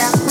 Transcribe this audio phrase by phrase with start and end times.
[0.00, 0.21] Amsterdam.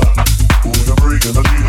[0.00, 0.24] time.
[0.62, 1.61] Who am gonna be?